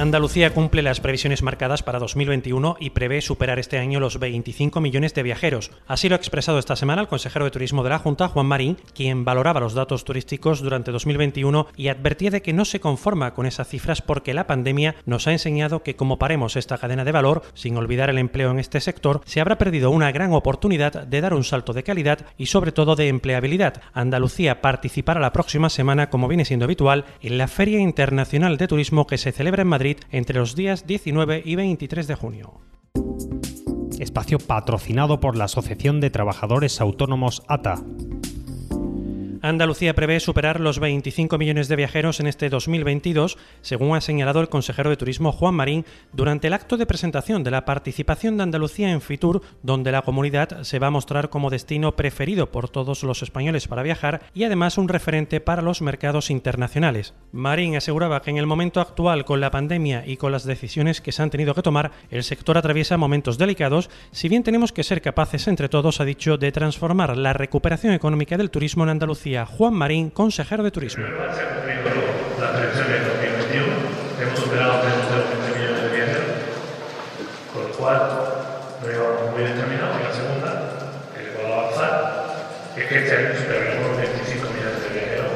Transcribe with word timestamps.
Andalucía 0.00 0.54
cumple 0.54 0.80
las 0.80 0.98
previsiones 0.98 1.42
marcadas 1.42 1.82
para 1.82 1.98
2021 1.98 2.78
y 2.80 2.88
prevé 2.88 3.20
superar 3.20 3.58
este 3.58 3.76
año 3.76 4.00
los 4.00 4.18
25 4.18 4.80
millones 4.80 5.12
de 5.12 5.22
viajeros. 5.22 5.72
Así 5.86 6.08
lo 6.08 6.14
ha 6.14 6.16
expresado 6.16 6.58
esta 6.58 6.74
semana 6.74 7.02
el 7.02 7.08
consejero 7.08 7.44
de 7.44 7.50
Turismo 7.50 7.82
de 7.84 7.90
la 7.90 7.98
Junta, 7.98 8.28
Juan 8.28 8.46
Marín, 8.46 8.78
quien 8.94 9.26
valoraba 9.26 9.60
los 9.60 9.74
datos 9.74 10.04
turísticos 10.04 10.62
durante 10.62 10.90
2021 10.90 11.66
y 11.76 11.88
advertía 11.88 12.30
de 12.30 12.40
que 12.40 12.54
no 12.54 12.64
se 12.64 12.80
conforma 12.80 13.34
con 13.34 13.44
esas 13.44 13.68
cifras 13.68 14.00
porque 14.00 14.32
la 14.32 14.46
pandemia 14.46 14.96
nos 15.04 15.26
ha 15.26 15.32
enseñado 15.32 15.82
que 15.82 15.96
como 15.96 16.18
paremos 16.18 16.56
esta 16.56 16.78
cadena 16.78 17.04
de 17.04 17.12
valor, 17.12 17.42
sin 17.52 17.76
olvidar 17.76 18.08
el 18.08 18.16
empleo 18.16 18.50
en 18.52 18.58
este 18.58 18.80
sector, 18.80 19.20
se 19.26 19.42
habrá 19.42 19.58
perdido 19.58 19.90
una 19.90 20.12
gran 20.12 20.32
oportunidad 20.32 21.06
de 21.06 21.20
dar 21.20 21.34
un 21.34 21.44
salto 21.44 21.74
de 21.74 21.82
calidad 21.82 22.24
y 22.38 22.46
sobre 22.46 22.72
todo 22.72 22.96
de 22.96 23.08
empleabilidad. 23.08 23.82
Andalucía 23.92 24.62
participará 24.62 25.20
la 25.20 25.34
próxima 25.34 25.68
semana, 25.68 26.08
como 26.08 26.26
viene 26.26 26.46
siendo 26.46 26.64
habitual, 26.64 27.04
en 27.20 27.36
la 27.36 27.48
Feria 27.48 27.80
Internacional 27.80 28.56
de 28.56 28.66
Turismo 28.66 29.06
que 29.06 29.18
se 29.18 29.32
celebra 29.32 29.60
en 29.60 29.68
Madrid 29.68 29.89
entre 30.10 30.38
los 30.38 30.54
días 30.54 30.86
19 30.86 31.42
y 31.44 31.56
23 31.56 32.06
de 32.06 32.14
junio. 32.14 32.60
Espacio 33.98 34.38
patrocinado 34.38 35.20
por 35.20 35.36
la 35.36 35.44
Asociación 35.44 36.00
de 36.00 36.10
Trabajadores 36.10 36.80
Autónomos 36.80 37.42
ATA. 37.48 37.82
Andalucía 39.42 39.94
prevé 39.94 40.20
superar 40.20 40.60
los 40.60 40.80
25 40.80 41.38
millones 41.38 41.66
de 41.68 41.76
viajeros 41.76 42.20
en 42.20 42.26
este 42.26 42.50
2022, 42.50 43.38
según 43.62 43.96
ha 43.96 44.02
señalado 44.02 44.42
el 44.42 44.50
consejero 44.50 44.90
de 44.90 44.98
Turismo 44.98 45.32
Juan 45.32 45.54
Marín 45.54 45.86
durante 46.12 46.48
el 46.48 46.52
acto 46.52 46.76
de 46.76 46.84
presentación 46.84 47.42
de 47.42 47.50
la 47.50 47.64
participación 47.64 48.36
de 48.36 48.42
Andalucía 48.42 48.90
en 48.90 49.00
Fitur, 49.00 49.40
donde 49.62 49.92
la 49.92 50.02
comunidad 50.02 50.62
se 50.64 50.78
va 50.78 50.88
a 50.88 50.90
mostrar 50.90 51.30
como 51.30 51.48
destino 51.48 51.96
preferido 51.96 52.50
por 52.50 52.68
todos 52.68 53.02
los 53.02 53.22
españoles 53.22 53.66
para 53.66 53.82
viajar 53.82 54.20
y 54.34 54.44
además 54.44 54.76
un 54.76 54.88
referente 54.88 55.40
para 55.40 55.62
los 55.62 55.80
mercados 55.80 56.30
internacionales. 56.30 57.14
Marín 57.32 57.76
aseguraba 57.76 58.20
que 58.20 58.28
en 58.28 58.36
el 58.36 58.46
momento 58.46 58.82
actual, 58.82 59.24
con 59.24 59.40
la 59.40 59.50
pandemia 59.50 60.04
y 60.06 60.18
con 60.18 60.32
las 60.32 60.44
decisiones 60.44 61.00
que 61.00 61.12
se 61.12 61.22
han 61.22 61.30
tenido 61.30 61.54
que 61.54 61.62
tomar, 61.62 61.92
el 62.10 62.24
sector 62.24 62.58
atraviesa 62.58 62.98
momentos 62.98 63.38
delicados, 63.38 63.88
si 64.10 64.28
bien 64.28 64.42
tenemos 64.42 64.72
que 64.74 64.84
ser 64.84 65.00
capaces 65.00 65.48
entre 65.48 65.70
todos, 65.70 65.98
ha 66.02 66.04
dicho, 66.04 66.36
de 66.36 66.52
transformar 66.52 67.16
la 67.16 67.32
recuperación 67.32 67.94
económica 67.94 68.36
del 68.36 68.50
turismo 68.50 68.84
en 68.84 68.90
Andalucía 68.90 69.29
Juan 69.38 69.74
Marín, 69.74 70.10
consejero 70.10 70.62
de 70.62 70.70
Turismo. 70.70 71.04
Se 71.06 71.42
han 71.42 71.54
cumplido 71.54 71.82
las 72.40 72.50
previsiones 72.50 72.90
de 72.90 73.08
2021, 73.08 73.66
hemos 74.22 74.38
superado 74.40 74.80
3 74.82 75.54
millones 75.54 75.82
de 75.82 75.88
viajeros, 75.96 76.24
con 77.54 77.62
lo 77.62 77.70
cual 77.70 78.00
llevamos 78.82 79.30
muy 79.32 79.42
determinados. 79.42 79.96
Y 80.00 80.02
la 80.02 80.12
segunda, 80.12 80.50
que 81.14 81.22
le 81.22 81.30
puedo 81.30 81.54
avanzar, 81.54 81.94
es 82.76 82.84
que 82.84 82.98
este 82.98 83.16
año 83.16 83.28
los 83.86 83.96
25 83.96 84.50
millones 84.50 84.82
de 84.82 84.88
viajeros 84.98 85.30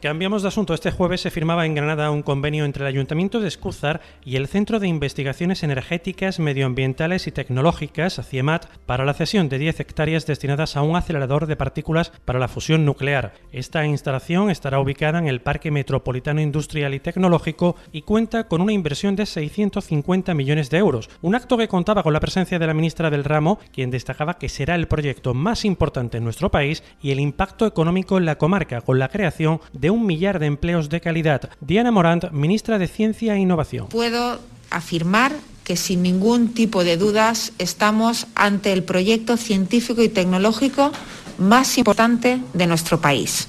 Cambiamos 0.00 0.40
de 0.40 0.48
asunto. 0.48 0.72
Este 0.72 0.90
jueves 0.90 1.20
se 1.20 1.30
firmaba 1.30 1.66
en 1.66 1.74
Granada 1.74 2.10
un 2.10 2.22
convenio 2.22 2.64
entre 2.64 2.84
el 2.84 2.88
Ayuntamiento 2.88 3.38
de 3.38 3.48
Escúzar 3.48 4.00
y 4.24 4.36
el 4.36 4.48
Centro 4.48 4.80
de 4.80 4.88
Investigaciones 4.88 5.62
Energéticas, 5.62 6.38
Medioambientales 6.38 7.26
y 7.26 7.32
Tecnológicas, 7.32 8.18
CIEMAT, 8.26 8.64
para 8.86 9.04
la 9.04 9.12
cesión 9.12 9.50
de 9.50 9.58
10 9.58 9.80
hectáreas 9.80 10.24
destinadas 10.24 10.78
a 10.78 10.82
un 10.82 10.96
acelerador 10.96 11.46
de 11.46 11.56
partículas 11.56 12.12
para 12.24 12.38
la 12.38 12.48
fusión 12.48 12.86
nuclear. 12.86 13.34
Esta 13.52 13.84
instalación 13.84 14.48
estará 14.48 14.80
ubicada 14.80 15.18
en 15.18 15.28
el 15.28 15.42
Parque 15.42 15.70
Metropolitano 15.70 16.40
Industrial 16.40 16.94
y 16.94 17.00
Tecnológico 17.00 17.76
y 17.92 18.00
cuenta 18.00 18.48
con 18.48 18.62
una 18.62 18.72
inversión 18.72 19.16
de 19.16 19.26
650 19.26 20.32
millones 20.32 20.70
de 20.70 20.78
euros. 20.78 21.10
Un 21.20 21.34
acto 21.34 21.58
que 21.58 21.68
contaba 21.68 22.02
con 22.02 22.14
la 22.14 22.20
presencia 22.20 22.58
de 22.58 22.66
la 22.66 22.72
ministra 22.72 23.10
del 23.10 23.24
ramo, 23.24 23.58
quien 23.70 23.90
destacaba 23.90 24.38
que 24.38 24.48
será 24.48 24.76
el 24.76 24.88
proyecto 24.88 25.34
más 25.34 25.66
importante 25.66 26.16
en 26.16 26.24
nuestro 26.24 26.50
país 26.50 26.82
y 27.02 27.10
el 27.10 27.20
impacto 27.20 27.66
económico 27.66 28.16
en 28.16 28.24
la 28.24 28.38
comarca, 28.38 28.80
con 28.80 28.98
la 28.98 29.10
creación 29.10 29.60
de 29.74 29.89
un 29.90 30.06
millar 30.06 30.38
de 30.38 30.46
empleos 30.46 30.88
de 30.88 31.00
calidad. 31.00 31.50
Diana 31.60 31.90
Morant, 31.90 32.30
ministra 32.30 32.78
de 32.78 32.88
Ciencia 32.88 33.34
e 33.34 33.40
Innovación. 33.40 33.88
Puedo 33.88 34.40
afirmar 34.70 35.32
que 35.64 35.76
sin 35.76 36.02
ningún 36.02 36.54
tipo 36.54 36.82
de 36.82 36.96
dudas 36.96 37.52
estamos 37.58 38.26
ante 38.34 38.72
el 38.72 38.82
proyecto 38.82 39.36
científico 39.36 40.02
y 40.02 40.08
tecnológico 40.08 40.90
más 41.38 41.78
importante 41.78 42.40
de 42.54 42.66
nuestro 42.66 43.00
país. 43.00 43.48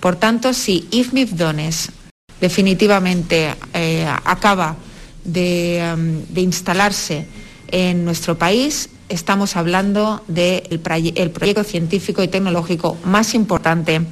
Por 0.00 0.16
tanto, 0.16 0.52
si 0.52 0.86
IFMIF 0.90 1.32
Dones 1.32 1.90
definitivamente 2.40 3.54
eh, 3.74 4.06
acaba 4.24 4.76
de, 5.24 5.94
um, 5.94 6.32
de, 6.32 6.40
instalarse 6.40 7.26
en 7.72 8.04
nuestro 8.04 8.38
país, 8.38 8.90
estamos 9.08 9.56
hablando 9.56 10.22
del 10.28 10.62
de 10.68 11.30
proyecto 11.34 11.64
científico 11.64 12.22
y 12.22 12.28
tecnológico 12.28 12.96
más 13.04 13.34
importante 13.34 14.02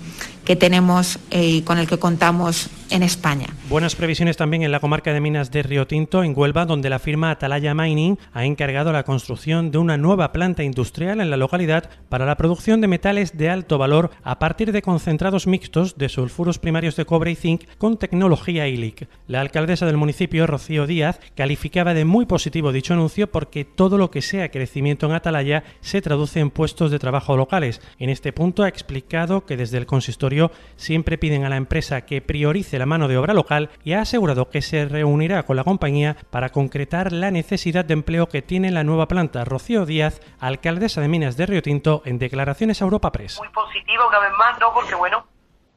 que 0.46 0.56
tenemos 0.56 1.18
eh, 1.30 1.46
y 1.46 1.62
con 1.62 1.76
el 1.76 1.86
que 1.86 1.98
contamos 1.98 2.68
en 2.90 3.02
España. 3.02 3.46
Buenas 3.68 3.94
previsiones 3.94 4.36
también 4.36 4.62
en 4.62 4.72
la 4.72 4.80
comarca 4.80 5.12
de 5.12 5.20
minas 5.20 5.50
de 5.50 5.62
Río 5.62 5.86
Tinto, 5.86 6.22
en 6.22 6.34
Huelva, 6.36 6.66
donde 6.66 6.90
la 6.90 6.98
firma 6.98 7.30
Atalaya 7.30 7.74
Mining 7.74 8.18
ha 8.32 8.44
encargado 8.44 8.92
la 8.92 9.02
construcción 9.02 9.70
de 9.70 9.78
una 9.78 9.96
nueva 9.96 10.32
planta 10.32 10.62
industrial 10.62 11.20
en 11.20 11.30
la 11.30 11.36
localidad 11.36 11.90
para 12.08 12.26
la 12.26 12.36
producción 12.36 12.80
de 12.80 12.88
metales 12.88 13.36
de 13.36 13.50
alto 13.50 13.78
valor 13.78 14.10
a 14.22 14.38
partir 14.38 14.72
de 14.72 14.82
concentrados 14.82 15.46
mixtos 15.46 15.98
de 15.98 16.08
sulfuros 16.08 16.58
primarios 16.58 16.96
de 16.96 17.04
cobre 17.04 17.32
y 17.32 17.36
zinc 17.36 17.64
con 17.78 17.96
tecnología 17.96 18.68
ILIC. 18.68 19.08
La 19.26 19.40
alcaldesa 19.40 19.86
del 19.86 19.96
municipio, 19.96 20.46
Rocío 20.46 20.86
Díaz, 20.86 21.20
calificaba 21.34 21.94
de 21.94 22.04
muy 22.04 22.26
positivo 22.26 22.72
dicho 22.72 22.94
anuncio 22.94 23.30
porque 23.30 23.64
todo 23.64 23.98
lo 23.98 24.10
que 24.10 24.22
sea 24.22 24.50
crecimiento 24.50 25.06
en 25.06 25.12
Atalaya 25.12 25.64
se 25.80 26.02
traduce 26.02 26.40
en 26.40 26.50
puestos 26.50 26.90
de 26.90 26.98
trabajo 26.98 27.36
locales. 27.36 27.80
En 27.98 28.10
este 28.10 28.32
punto 28.32 28.62
ha 28.62 28.68
explicado 28.68 29.44
que 29.44 29.56
desde 29.56 29.78
el 29.78 29.86
consistorio 29.86 30.50
siempre 30.76 31.18
piden 31.18 31.44
a 31.44 31.48
la 31.48 31.56
empresa 31.56 32.02
que 32.02 32.20
priorice 32.20 32.75
la 32.78 32.86
mano 32.86 33.08
de 33.08 33.18
obra 33.18 33.34
local 33.34 33.70
y 33.84 33.94
ha 33.94 34.00
asegurado 34.00 34.50
que 34.50 34.62
se 34.62 34.86
reunirá 34.86 35.44
con 35.44 35.56
la 35.56 35.64
compañía 35.64 36.16
para 36.30 36.50
concretar 36.50 37.12
la 37.12 37.30
necesidad 37.30 37.84
de 37.84 37.94
empleo 37.94 38.28
que 38.28 38.42
tiene 38.42 38.70
la 38.70 38.84
nueva 38.84 39.06
planta. 39.06 39.44
Rocío 39.44 39.86
Díaz, 39.86 40.20
alcaldesa 40.40 41.00
de 41.00 41.08
Minas 41.08 41.36
de 41.36 41.46
Río 41.46 41.62
Tinto, 41.62 42.02
en 42.04 42.18
declaraciones 42.18 42.80
a 42.80 42.84
Europa 42.84 43.12
Press. 43.12 43.38
Muy 43.38 43.48
positiva 43.48 44.06
una 44.06 44.18
vez 44.18 44.32
más, 44.32 44.58
¿no? 44.60 44.72
Porque 44.72 44.94
bueno, 44.94 45.26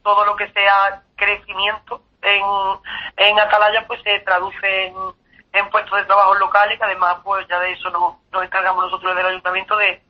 todo 0.02 0.24
lo 0.24 0.36
que 0.36 0.50
sea 0.52 1.02
crecimiento 1.16 2.02
en, 2.22 2.42
en 3.16 3.38
Atalaya 3.38 3.86
pues 3.86 4.00
se 4.02 4.20
traduce 4.20 4.86
en, 4.86 4.94
en 5.52 5.70
puestos 5.70 5.98
de 5.98 6.04
trabajo 6.04 6.34
locales, 6.34 6.78
que 6.78 6.84
además 6.84 7.16
pues 7.24 7.46
ya 7.48 7.60
de 7.60 7.72
eso 7.72 7.90
nos, 7.90 8.14
nos 8.32 8.44
encargamos 8.44 8.84
nosotros 8.84 9.16
del 9.16 9.26
ayuntamiento 9.26 9.76
de, 9.76 10.02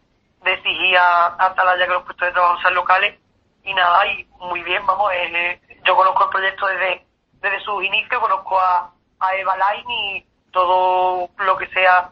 de 0.44 0.52
exigir 0.52 0.96
a, 0.96 1.36
Atalaya 1.38 1.86
que 1.86 1.92
los 1.92 2.02
puestos 2.04 2.26
de 2.26 2.32
trabajo 2.32 2.60
sean 2.60 2.74
locales 2.74 3.19
y 3.64 3.74
nada, 3.74 4.06
y 4.06 4.26
muy 4.38 4.62
bien, 4.62 4.84
vamos, 4.86 5.12
eh, 5.12 5.60
yo 5.84 5.96
conozco 5.96 6.24
el 6.24 6.30
proyecto 6.30 6.66
desde, 6.66 7.06
desde 7.40 7.60
sus 7.60 7.84
inicios, 7.84 8.20
conozco 8.20 8.58
a, 8.58 8.92
a 9.20 9.34
Eva 9.36 9.56
Line 9.56 10.16
y 10.16 10.26
todo 10.50 11.28
lo 11.38 11.56
que 11.56 11.66
sea 11.68 12.10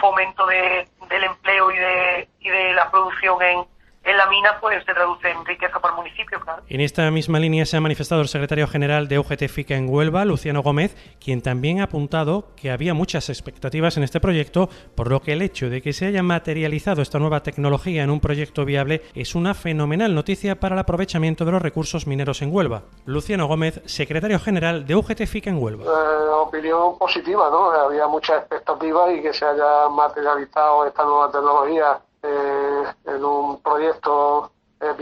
fomento 0.00 0.46
de, 0.46 0.88
del 1.08 1.24
empleo 1.24 1.70
y 1.70 1.78
de, 1.78 2.28
y 2.40 2.48
de 2.48 2.72
la 2.74 2.90
producción 2.90 3.40
en, 3.42 3.66
en 4.12 4.18
la 4.18 4.26
mina 4.26 4.58
pues 4.60 4.84
se 4.84 4.94
traduce 4.94 5.30
en 5.30 5.44
riqueza 5.44 5.80
para 5.80 5.94
el 5.94 6.00
municipio, 6.00 6.38
claro. 6.40 6.62
En 6.68 6.80
esta 6.80 7.10
misma 7.10 7.38
línea 7.38 7.66
se 7.66 7.76
ha 7.76 7.80
manifestado 7.80 8.20
el 8.20 8.28
secretario 8.28 8.66
general 8.68 9.08
de 9.08 9.18
UGT 9.18 9.48
FICA 9.48 9.74
en 9.74 9.88
Huelva, 9.88 10.24
Luciano 10.24 10.62
Gómez, 10.62 10.96
quien 11.22 11.42
también 11.42 11.80
ha 11.80 11.84
apuntado 11.84 12.54
que 12.56 12.70
había 12.70 12.94
muchas 12.94 13.28
expectativas 13.28 13.96
en 13.96 14.02
este 14.02 14.20
proyecto, 14.20 14.68
por 14.94 15.10
lo 15.10 15.20
que 15.20 15.32
el 15.32 15.42
hecho 15.42 15.70
de 15.70 15.82
que 15.82 15.92
se 15.92 16.06
haya 16.06 16.22
materializado 16.22 17.02
esta 17.02 17.18
nueva 17.18 17.42
tecnología 17.42 18.02
en 18.02 18.10
un 18.10 18.20
proyecto 18.20 18.64
viable 18.64 19.02
es 19.14 19.34
una 19.34 19.54
fenomenal 19.54 20.14
noticia 20.14 20.60
para 20.60 20.74
el 20.74 20.80
aprovechamiento 20.80 21.44
de 21.44 21.52
los 21.52 21.62
recursos 21.62 22.06
mineros 22.06 22.42
en 22.42 22.54
Huelva. 22.54 22.82
Luciano 23.06 23.46
Gómez, 23.46 23.80
secretario 23.86 24.38
general 24.38 24.86
de 24.86 24.94
UGT 24.94 25.26
FICA 25.26 25.50
en 25.50 25.62
Huelva. 25.62 25.84
Eh, 25.84 26.28
opinión 26.42 26.98
positiva, 26.98 27.48
¿no? 27.50 27.70
Había 27.70 28.06
muchas 28.06 28.40
expectativas 28.40 29.12
y 29.12 29.22
que 29.22 29.32
se 29.32 29.44
haya 29.44 29.88
materializado 29.88 30.86
esta 30.86 31.04
nueva 31.04 31.30
tecnología 31.30 32.00
eh, 32.22 32.84
en 33.06 33.21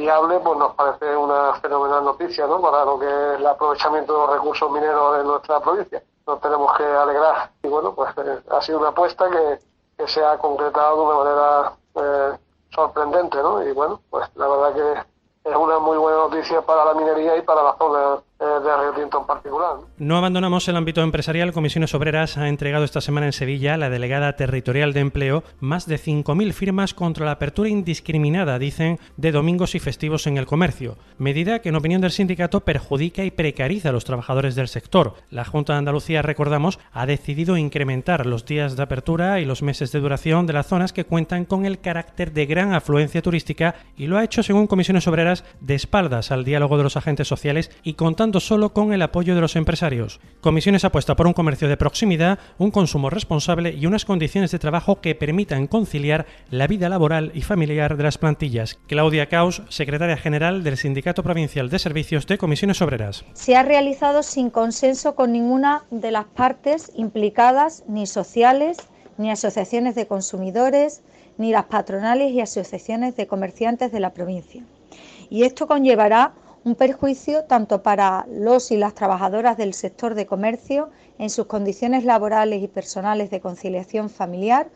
viable, 0.00 0.40
pues 0.40 0.58
nos 0.58 0.74
parece 0.74 1.16
una 1.16 1.54
fenomenal 1.60 2.04
noticia 2.04 2.46
¿no? 2.46 2.60
para 2.60 2.84
lo 2.84 2.98
que 2.98 3.06
es 3.06 3.38
el 3.38 3.46
aprovechamiento 3.46 4.12
de 4.12 4.18
los 4.18 4.30
recursos 4.30 4.70
mineros 4.70 5.18
de 5.18 5.24
nuestra 5.24 5.60
provincia. 5.60 6.02
Nos 6.26 6.40
tenemos 6.40 6.76
que 6.76 6.84
alegrar 6.84 7.50
y 7.62 7.68
bueno, 7.68 7.94
pues 7.94 8.10
eh, 8.18 8.42
ha 8.50 8.62
sido 8.62 8.78
una 8.78 8.88
apuesta 8.88 9.28
que, 9.30 9.58
que, 9.98 10.08
se 10.08 10.24
ha 10.24 10.38
concretado 10.38 10.96
de 10.96 11.02
una 11.02 11.18
manera 11.24 11.72
eh, 11.94 12.38
sorprendente 12.74 13.38
¿no? 13.38 13.62
y 13.62 13.72
bueno, 13.72 14.00
pues 14.10 14.28
la 14.36 14.48
verdad 14.48 14.74
que 14.74 15.50
es 15.50 15.56
una 15.56 15.78
muy 15.78 15.98
buena 15.98 16.18
noticia 16.18 16.62
para 16.62 16.84
la 16.86 16.94
minería 16.94 17.36
y 17.36 17.42
para 17.42 17.62
la 17.62 17.76
zona 17.76 18.22
No 19.98 20.16
abandonamos 20.16 20.68
el 20.68 20.76
ámbito 20.76 21.02
empresarial. 21.02 21.52
Comisiones 21.52 21.94
Obreras 21.94 22.36
ha 22.38 22.48
entregado 22.48 22.84
esta 22.84 23.00
semana 23.00 23.26
en 23.26 23.32
Sevilla, 23.32 23.76
la 23.76 23.90
delegada 23.90 24.36
territorial 24.36 24.92
de 24.92 25.00
empleo, 25.00 25.44
más 25.60 25.86
de 25.86 25.98
5.000 25.98 26.52
firmas 26.52 26.94
contra 26.94 27.26
la 27.26 27.32
apertura 27.32 27.68
indiscriminada, 27.68 28.58
dicen, 28.58 28.98
de 29.16 29.32
domingos 29.32 29.74
y 29.74 29.80
festivos 29.80 30.26
en 30.26 30.38
el 30.38 30.46
comercio. 30.46 30.96
Medida 31.18 31.60
que, 31.60 31.68
en 31.68 31.76
opinión 31.76 32.00
del 32.00 32.10
sindicato, 32.10 32.60
perjudica 32.60 33.24
y 33.24 33.30
precariza 33.30 33.90
a 33.90 33.92
los 33.92 34.04
trabajadores 34.04 34.54
del 34.54 34.68
sector. 34.68 35.14
La 35.30 35.44
Junta 35.44 35.74
de 35.74 35.80
Andalucía, 35.80 36.22
recordamos, 36.22 36.78
ha 36.92 37.06
decidido 37.06 37.56
incrementar 37.56 38.26
los 38.26 38.44
días 38.44 38.76
de 38.76 38.82
apertura 38.82 39.40
y 39.40 39.44
los 39.44 39.62
meses 39.62 39.92
de 39.92 40.00
duración 40.00 40.46
de 40.46 40.52
las 40.52 40.66
zonas 40.66 40.92
que 40.92 41.04
cuentan 41.04 41.44
con 41.44 41.66
el 41.66 41.80
carácter 41.80 42.32
de 42.32 42.46
gran 42.46 42.72
afluencia 42.72 43.22
turística 43.22 43.74
y 43.96 44.06
lo 44.06 44.16
ha 44.16 44.24
hecho, 44.24 44.42
según 44.42 44.66
Comisiones 44.66 45.06
Obreras, 45.06 45.44
de 45.60 45.74
espaldas 45.74 46.30
al 46.30 46.44
diálogo 46.44 46.76
de 46.76 46.84
los 46.84 46.96
agentes 46.96 47.28
sociales 47.28 47.70
y 47.82 47.94
contando 47.94 48.40
solo 48.40 48.69
con 48.72 48.92
el 48.92 49.02
apoyo 49.02 49.34
de 49.34 49.40
los 49.40 49.56
empresarios. 49.56 50.20
Comisiones 50.40 50.84
apuesta 50.84 51.16
por 51.16 51.26
un 51.26 51.32
comercio 51.32 51.68
de 51.68 51.76
proximidad, 51.76 52.38
un 52.58 52.70
consumo 52.70 53.10
responsable 53.10 53.74
y 53.74 53.86
unas 53.86 54.04
condiciones 54.04 54.50
de 54.50 54.58
trabajo 54.58 55.00
que 55.00 55.14
permitan 55.14 55.66
conciliar 55.66 56.26
la 56.50 56.66
vida 56.66 56.88
laboral 56.88 57.32
y 57.34 57.42
familiar 57.42 57.96
de 57.96 58.02
las 58.02 58.18
plantillas. 58.18 58.78
Claudia 58.86 59.28
Caus, 59.28 59.62
secretaria 59.68 60.16
general 60.16 60.62
del 60.62 60.76
Sindicato 60.76 61.22
Provincial 61.22 61.70
de 61.70 61.78
Servicios 61.78 62.26
de 62.26 62.38
Comisiones 62.38 62.82
Obreras. 62.82 63.24
Se 63.32 63.56
ha 63.56 63.62
realizado 63.62 64.22
sin 64.22 64.50
consenso 64.50 65.14
con 65.14 65.32
ninguna 65.32 65.84
de 65.90 66.10
las 66.10 66.26
partes 66.26 66.92
implicadas, 66.96 67.84
ni 67.88 68.06
sociales, 68.06 68.78
ni 69.18 69.30
asociaciones 69.30 69.94
de 69.94 70.06
consumidores, 70.06 71.02
ni 71.36 71.52
las 71.52 71.66
patronales 71.66 72.32
y 72.32 72.40
asociaciones 72.40 73.16
de 73.16 73.26
comerciantes 73.26 73.92
de 73.92 74.00
la 74.00 74.12
provincia. 74.12 74.62
Y 75.30 75.44
esto 75.44 75.66
conllevará 75.66 76.32
un 76.62 76.74
perjuicio 76.74 77.44
tanto 77.44 77.82
para 77.82 78.26
los 78.28 78.70
y 78.70 78.76
las 78.76 78.94
trabajadoras 78.94 79.56
del 79.56 79.72
sector 79.72 80.14
de 80.14 80.26
comercio 80.26 80.90
en 81.18 81.30
sus 81.30 81.46
condiciones 81.46 82.04
laborales 82.04 82.62
y 82.62 82.68
personales 82.68 83.30
de 83.30 83.40
conciliación 83.40 84.10
familiar, 84.10 84.70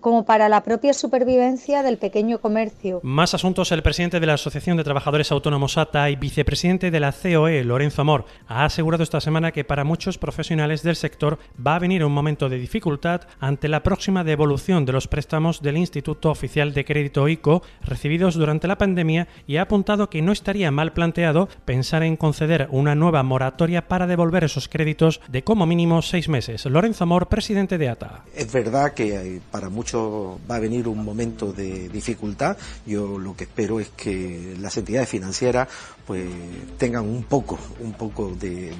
como 0.00 0.24
para 0.24 0.48
la 0.48 0.62
propia 0.62 0.92
supervivencia 0.92 1.82
del 1.82 1.98
pequeño 1.98 2.40
comercio. 2.40 3.00
Más 3.02 3.34
asuntos. 3.34 3.72
El 3.72 3.82
presidente 3.82 4.20
de 4.20 4.26
la 4.26 4.34
Asociación 4.34 4.76
de 4.76 4.84
Trabajadores 4.84 5.30
Autónomos 5.32 5.78
ATA 5.78 6.10
y 6.10 6.16
vicepresidente 6.16 6.90
de 6.90 7.00
la 7.00 7.12
COE, 7.12 7.64
Lorenzo 7.64 8.02
Amor, 8.02 8.24
ha 8.48 8.64
asegurado 8.64 9.02
esta 9.02 9.20
semana 9.20 9.52
que 9.52 9.64
para 9.64 9.84
muchos 9.84 10.18
profesionales 10.18 10.82
del 10.82 10.96
sector 10.96 11.38
va 11.64 11.76
a 11.76 11.78
venir 11.78 12.04
un 12.04 12.12
momento 12.12 12.48
de 12.48 12.58
dificultad 12.58 13.22
ante 13.38 13.68
la 13.68 13.82
próxima 13.82 14.24
devolución 14.24 14.84
de 14.84 14.92
los 14.92 15.08
préstamos 15.08 15.62
del 15.62 15.76
Instituto 15.76 16.30
Oficial 16.30 16.72
de 16.72 16.84
Crédito 16.84 17.28
ICO 17.28 17.62
recibidos 17.82 18.34
durante 18.34 18.68
la 18.68 18.78
pandemia 18.78 19.28
y 19.46 19.56
ha 19.56 19.62
apuntado 19.62 20.10
que 20.10 20.22
no 20.22 20.32
estaría 20.32 20.70
mal 20.70 20.92
planteado 20.92 21.48
pensar 21.64 22.02
en 22.02 22.16
conceder 22.16 22.68
una 22.70 22.94
nueva 22.94 23.22
moratoria 23.22 23.88
para 23.88 24.06
devolver 24.06 24.44
esos 24.44 24.68
créditos 24.68 25.20
de 25.28 25.44
como 25.44 25.66
mínimo 25.66 26.02
seis 26.02 26.28
meses. 26.28 26.64
Lorenzo 26.66 27.04
Amor, 27.04 27.28
presidente 27.28 27.78
de 27.78 27.88
ATA. 27.88 28.24
Es 28.34 28.52
verdad 28.52 28.94
que 28.94 29.40
para 29.50 29.68
muchos 29.68 29.89
va 29.98 30.56
a 30.56 30.60
venir 30.60 30.88
un 30.88 31.04
momento 31.04 31.52
de 31.52 31.88
dificultad. 31.88 32.56
Yo 32.86 33.18
lo 33.18 33.36
que 33.36 33.44
espero 33.44 33.80
es 33.80 33.90
que 33.90 34.56
las 34.58 34.76
entidades 34.76 35.08
financieras 35.08 35.68
pues 36.06 36.28
tengan 36.78 37.04
un 37.04 37.24
poco, 37.24 37.58
un 37.80 37.92
poco 37.92 38.34
de, 38.34 38.74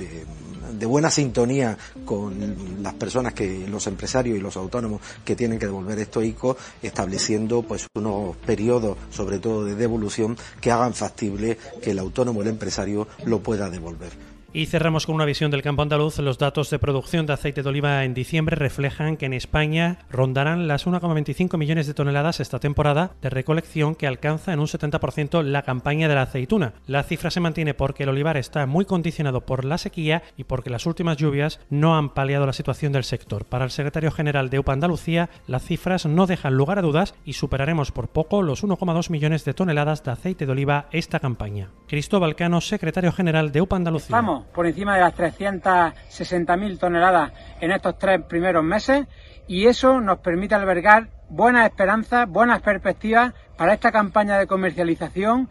de, 0.78 0.86
buena 0.86 1.10
sintonía 1.10 1.76
con 2.04 2.82
las 2.82 2.94
personas 2.94 3.34
que, 3.34 3.68
los 3.68 3.86
empresarios 3.86 4.36
y 4.36 4.40
los 4.40 4.56
autónomos 4.56 5.00
que 5.24 5.36
tienen 5.36 5.58
que 5.58 5.66
devolver 5.66 5.98
estos 5.98 6.24
ICO, 6.24 6.56
estableciendo 6.82 7.62
pues 7.62 7.86
unos 7.94 8.36
periodos, 8.38 8.96
sobre 9.10 9.38
todo 9.38 9.64
de 9.64 9.76
devolución, 9.76 10.36
que 10.60 10.72
hagan 10.72 10.94
factible 10.94 11.56
que 11.80 11.92
el 11.92 11.98
autónomo, 11.98 12.42
el 12.42 12.48
empresario, 12.48 13.06
lo 13.24 13.40
pueda 13.40 13.70
devolver. 13.70 14.29
Y 14.52 14.66
cerramos 14.66 15.06
con 15.06 15.14
una 15.14 15.24
visión 15.24 15.52
del 15.52 15.62
campo 15.62 15.82
andaluz. 15.82 16.18
Los 16.18 16.38
datos 16.38 16.70
de 16.70 16.80
producción 16.80 17.24
de 17.24 17.34
aceite 17.34 17.62
de 17.62 17.68
oliva 17.68 18.04
en 18.04 18.14
diciembre 18.14 18.56
reflejan 18.56 19.16
que 19.16 19.26
en 19.26 19.32
España 19.32 19.98
rondarán 20.10 20.66
las 20.66 20.88
1,25 20.88 21.56
millones 21.56 21.86
de 21.86 21.94
toneladas 21.94 22.40
esta 22.40 22.58
temporada 22.58 23.12
de 23.22 23.30
recolección 23.30 23.94
que 23.94 24.08
alcanza 24.08 24.52
en 24.52 24.58
un 24.58 24.66
70% 24.66 25.44
la 25.44 25.62
campaña 25.62 26.08
de 26.08 26.16
la 26.16 26.22
aceituna. 26.22 26.72
La 26.88 27.04
cifra 27.04 27.30
se 27.30 27.38
mantiene 27.38 27.74
porque 27.74 28.02
el 28.02 28.08
olivar 28.08 28.36
está 28.36 28.66
muy 28.66 28.86
condicionado 28.86 29.42
por 29.42 29.64
la 29.64 29.78
sequía 29.78 30.24
y 30.36 30.42
porque 30.42 30.68
las 30.68 30.84
últimas 30.84 31.16
lluvias 31.16 31.60
no 31.70 31.96
han 31.96 32.08
paliado 32.08 32.44
la 32.44 32.52
situación 32.52 32.90
del 32.90 33.04
sector. 33.04 33.44
Para 33.44 33.64
el 33.64 33.70
secretario 33.70 34.10
general 34.10 34.50
de 34.50 34.58
UPA 34.58 34.72
Andalucía, 34.72 35.30
las 35.46 35.62
cifras 35.62 36.06
no 36.06 36.26
dejan 36.26 36.56
lugar 36.56 36.80
a 36.80 36.82
dudas 36.82 37.14
y 37.24 37.34
superaremos 37.34 37.92
por 37.92 38.08
poco 38.08 38.42
los 38.42 38.64
1,2 38.64 39.10
millones 39.10 39.44
de 39.44 39.54
toneladas 39.54 40.02
de 40.02 40.10
aceite 40.10 40.44
de 40.44 40.50
oliva 40.50 40.88
esta 40.90 41.20
campaña. 41.20 41.68
Cristóbal 41.86 42.34
Cano, 42.34 42.60
secretario 42.60 43.12
general 43.12 43.52
de 43.52 43.60
UPA 43.60 43.76
Andalucía 43.76 44.39
por 44.44 44.66
encima 44.66 44.94
de 44.94 45.02
las 45.02 45.14
360.000 45.14 46.78
toneladas 46.78 47.32
en 47.60 47.72
estos 47.72 47.98
tres 47.98 48.22
primeros 48.22 48.64
meses 48.64 49.06
y 49.46 49.66
eso 49.66 50.00
nos 50.00 50.18
permite 50.18 50.54
albergar 50.54 51.08
buenas 51.28 51.66
esperanzas, 51.66 52.28
buenas 52.28 52.60
perspectivas 52.62 53.32
para 53.56 53.74
esta 53.74 53.92
campaña 53.92 54.38
de 54.38 54.46
comercialización 54.46 55.48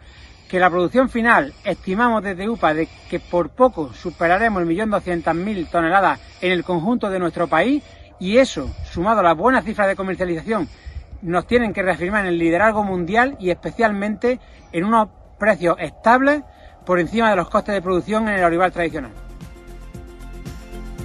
que 0.48 0.58
la 0.58 0.68
producción 0.68 1.08
final 1.08 1.52
estimamos 1.64 2.22
desde 2.22 2.48
UPA 2.48 2.74
de 2.74 2.88
que 3.08 3.20
por 3.20 3.50
poco 3.50 3.92
superaremos 3.92 4.60
el 4.60 4.66
millón 4.66 4.90
doscientas 4.90 5.34
mil 5.34 5.68
toneladas 5.68 6.20
en 6.40 6.50
el 6.50 6.64
conjunto 6.64 7.08
de 7.08 7.20
nuestro 7.20 7.46
país 7.46 7.84
y 8.18 8.38
eso, 8.38 8.68
sumado 8.84 9.20
a 9.20 9.22
las 9.22 9.36
buenas 9.36 9.64
cifras 9.64 9.86
de 9.88 9.96
comercialización, 9.96 10.68
nos 11.22 11.46
tienen 11.46 11.72
que 11.72 11.82
reafirmar 11.82 12.22
en 12.22 12.28
el 12.32 12.38
liderazgo 12.38 12.82
mundial 12.82 13.36
y 13.38 13.50
especialmente 13.50 14.40
en 14.72 14.84
unos 14.84 15.08
precios 15.38 15.76
estables 15.78 16.42
por 16.84 17.00
encima 17.00 17.30
de 17.30 17.36
los 17.36 17.48
costes 17.48 17.74
de 17.74 17.82
producción 17.82 18.28
en 18.28 18.38
el 18.38 18.44
olivar 18.44 18.70
tradicional. 18.70 19.12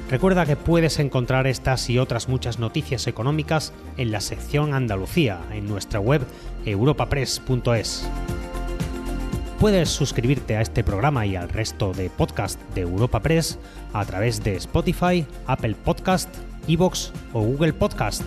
Recuerda 0.09 0.45
que 0.45 0.55
puedes 0.55 0.99
encontrar 0.99 1.47
estas 1.47 1.89
y 1.89 1.97
otras 1.97 2.29
muchas 2.29 2.59
noticias 2.59 3.07
económicas 3.07 3.73
en 3.97 4.11
la 4.11 4.21
sección 4.21 4.73
Andalucía 4.73 5.39
en 5.51 5.67
nuestra 5.67 5.99
web 5.99 6.21
europapress.es. 6.65 8.07
Puedes 9.59 9.89
suscribirte 9.89 10.57
a 10.57 10.61
este 10.61 10.83
programa 10.83 11.25
y 11.25 11.35
al 11.35 11.49
resto 11.49 11.91
de 11.93 12.09
podcast 12.09 12.61
de 12.75 12.81
Europa 12.81 13.21
Press 13.21 13.57
a 13.93 14.05
través 14.05 14.43
de 14.43 14.55
Spotify, 14.57 15.25
Apple 15.47 15.75
Podcast, 15.83 16.29
Evox 16.67 17.11
o 17.33 17.41
Google 17.41 17.73
Podcast. 17.73 18.21